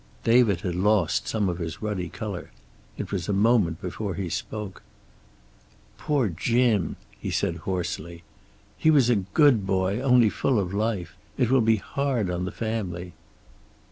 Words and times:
David 0.23 0.61
had 0.61 0.73
lost 0.73 1.27
some 1.27 1.47
of 1.47 1.59
his 1.59 1.79
ruddy 1.79 2.09
color. 2.09 2.49
It 2.97 3.11
was 3.11 3.29
a 3.29 3.33
moment 3.33 3.79
before 3.79 4.15
he 4.15 4.29
spoke. 4.29 4.81
"Poor 5.99 6.27
Jim," 6.27 6.95
he 7.19 7.29
said 7.29 7.57
hoarsely. 7.57 8.23
"He 8.79 8.89
was 8.89 9.11
a 9.11 9.17
good 9.17 9.67
boy, 9.67 9.99
only 9.99 10.29
full 10.31 10.57
of 10.57 10.73
life. 10.73 11.13
It 11.37 11.51
will 11.51 11.61
be 11.61 11.75
hard 11.75 12.31
on 12.31 12.45
the 12.45 12.51
family." 12.51 13.13